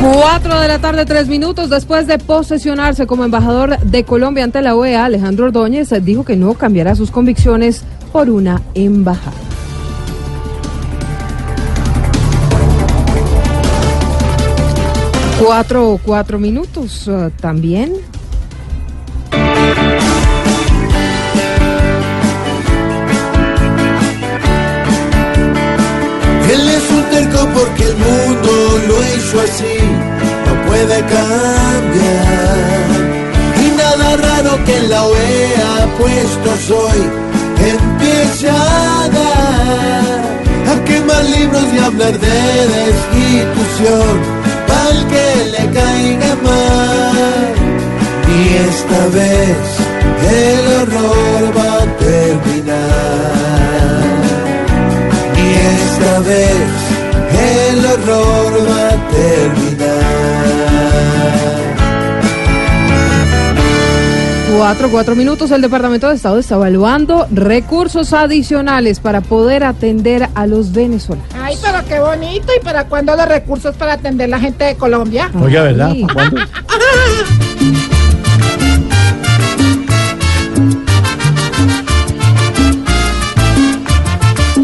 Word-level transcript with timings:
Cuatro 0.00 0.58
de 0.58 0.66
la 0.66 0.78
tarde, 0.78 1.04
tres 1.04 1.28
minutos 1.28 1.68
después 1.68 2.06
de 2.06 2.18
posesionarse 2.18 3.06
como 3.06 3.22
embajador 3.22 3.78
de 3.80 4.02
Colombia 4.04 4.44
ante 4.44 4.62
la 4.62 4.74
OEA, 4.74 5.04
Alejandro 5.04 5.44
Ordóñez 5.44 5.90
dijo 6.02 6.24
que 6.24 6.36
no 6.36 6.54
cambiará 6.54 6.94
sus 6.94 7.10
convicciones 7.10 7.84
por 8.10 8.30
una 8.30 8.62
embajada. 8.72 9.36
Cuatro 15.44 15.90
o 15.90 15.98
cuatro 15.98 16.38
minutos 16.38 17.06
uh, 17.06 17.30
también. 17.38 17.92
Cambiar. 31.14 32.88
Y 33.64 33.66
nada 33.82 34.08
raro 34.16 34.52
que 34.66 34.76
la 34.90 35.00
OEA 35.04 35.74
puestos 35.98 36.60
hoy 36.70 37.00
empiece 37.72 38.48
a 38.48 38.90
quemar 40.90 41.24
libros 41.24 41.66
y 41.74 41.78
hablar 41.78 42.14
de 42.18 42.40
destitución, 42.78 44.14
para 44.68 45.00
que 45.10 45.26
le 45.54 45.64
caiga 45.78 46.30
mal. 46.48 47.54
Y 48.36 48.40
esta 48.68 49.00
vez 49.18 49.58
el 50.46 50.64
horror 50.76 51.42
va 51.56 51.70
a 51.82 51.86
terminar. 52.08 53.30
Y 55.44 55.48
esta 55.78 56.12
vez 56.30 56.70
el 57.68 57.78
horror 57.92 58.39
Cuatro, 64.56 64.90
cuatro 64.90 65.14
minutos. 65.14 65.50
El 65.52 65.62
Departamento 65.62 66.08
de 66.08 66.16
Estado 66.16 66.38
está 66.38 66.56
evaluando 66.56 67.26
recursos 67.30 68.12
adicionales 68.12 68.98
para 68.98 69.20
poder 69.20 69.62
atender 69.62 70.28
a 70.34 70.46
los 70.46 70.72
venezolanos. 70.72 71.28
Ay, 71.40 71.56
pero 71.62 71.78
qué 71.86 72.00
bonito. 72.00 72.52
¿Y 72.56 72.64
para 72.64 72.86
cuándo 72.86 73.14
los 73.14 73.26
recursos 73.26 73.76
para 73.76 73.94
atender 73.94 74.28
la 74.28 74.40
gente 74.40 74.64
de 74.64 74.74
Colombia? 74.76 75.30
Oiga, 75.40 75.62
¿verdad? 75.62 75.90
Ay. 75.92 76.06
¿Cuándo? 76.12 76.40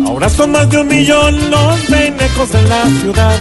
Ahora 0.06 0.28
son 0.28 0.50
más 0.50 0.68
de 0.70 0.80
un 0.80 0.88
millón 0.88 1.50
los 1.50 1.88
venecos 1.88 2.54
en 2.54 2.68
la 2.68 2.84
ciudad. 3.00 3.40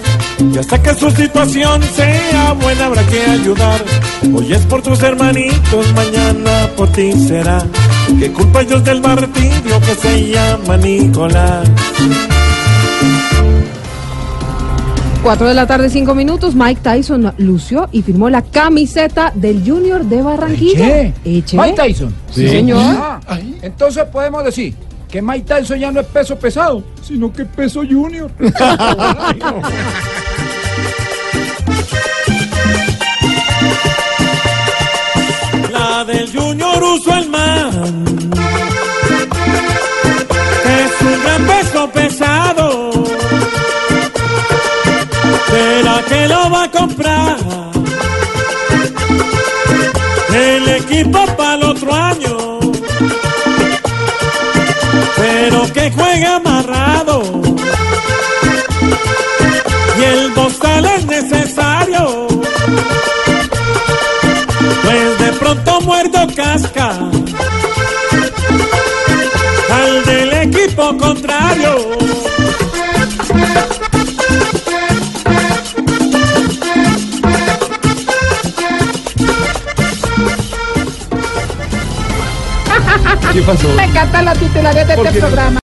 Y 0.54 0.58
hasta 0.58 0.82
que 0.82 0.94
su 0.94 1.10
situación 1.10 1.82
sea 1.82 2.54
buena 2.54 2.86
habrá 2.86 3.04
que 3.04 3.22
ayudar. 3.24 3.84
Hoy 4.34 4.54
es 4.54 4.66
por 4.66 4.82
tus 4.82 5.02
hermanitos, 5.04 5.94
mañana 5.94 6.70
por 6.76 6.92
ti 6.92 7.12
será. 7.14 7.64
¿Qué 8.20 8.32
culpa 8.32 8.62
ellos 8.62 8.84
del 8.84 9.02
martirio 9.02 9.80
que 9.80 9.96
se 9.96 10.32
llama 10.32 10.78
Nicolás? 10.78 11.70
Cuatro 15.22 15.48
de 15.48 15.54
la 15.54 15.66
tarde, 15.66 15.90
cinco 15.90 16.14
minutos. 16.14 16.54
Mike 16.56 16.82
Tyson 16.82 17.34
lució 17.38 17.90
y 17.92 18.02
firmó 18.04 18.30
la 18.30 18.42
camiseta 18.44 19.32
del 19.34 19.64
Junior 19.66 20.06
de 20.06 20.22
Barranquilla. 20.22 21.00
Eche. 21.02 21.14
Eche. 21.26 21.58
Mike 21.58 21.76
Tyson. 21.76 22.14
Sí, 22.32 22.48
señor. 22.48 22.82
Ah, 22.82 23.20
entonces 23.62 24.04
podemos 24.06 24.44
decir 24.44 24.76
que 25.10 25.22
Mike 25.22 25.46
Tyson 25.46 25.80
ya 25.80 25.92
no 25.92 26.02
es 26.02 26.08
peso 26.08 26.38
pesado, 26.38 26.84
sino 27.02 27.32
que 27.32 27.46
peso 27.46 27.82
junior. 27.90 28.30
del 36.06 36.32
Junior 36.32 36.84
uso 36.84 37.16
el 37.16 37.30
man. 37.30 38.06
Es 40.80 41.02
un 41.02 41.24
gran 41.24 41.48
peso 41.48 41.90
pesado. 41.92 42.92
¿Será 45.50 46.04
que 46.08 46.28
lo 46.28 46.50
va 46.52 46.64
a 46.64 46.72
comprar? 46.72 47.38
El 50.34 50.70
equipo 50.70 51.26
para 51.38 51.56
el 51.56 51.64
otro 51.64 51.94
año. 51.94 52.60
Pero 55.16 55.74
que 55.74 55.92
juegue 55.92 56.26
amarrado. 56.28 57.05
Pronto 65.46 65.82
muerdo 65.82 66.26
casca 66.36 66.90
al 69.70 70.06
del 70.06 70.34
equipo 70.34 70.98
contrario. 70.98 71.76
¿Qué 83.32 83.42
pasó? 83.46 83.68
Me 83.76 83.84
encantan 83.84 84.26
los 84.26 84.40
titulares 84.40 84.88
de 84.88 84.94
este 84.96 85.20
programa. 85.20 85.60